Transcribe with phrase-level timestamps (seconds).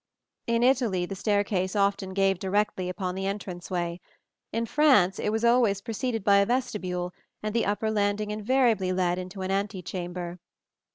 [0.47, 4.01] In Italy the staircase often gave directly upon the entranceway;
[4.51, 9.19] in France it was always preceded by a vestibule, and the upper landing invariably led
[9.19, 10.39] into an antechamber.